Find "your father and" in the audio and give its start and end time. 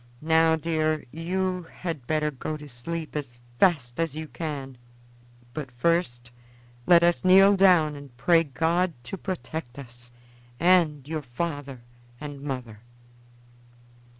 11.07-12.41